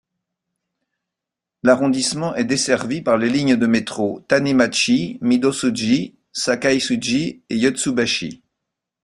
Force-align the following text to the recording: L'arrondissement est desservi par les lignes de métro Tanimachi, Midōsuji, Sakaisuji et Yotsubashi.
L'arrondissement 1.61 2.33
est 2.33 2.43
desservi 2.43 3.03
par 3.03 3.17
les 3.19 3.29
lignes 3.29 3.55
de 3.55 3.67
métro 3.67 4.25
Tanimachi, 4.27 5.19
Midōsuji, 5.21 6.15
Sakaisuji 6.31 7.43
et 7.47 7.55
Yotsubashi. 7.55 8.41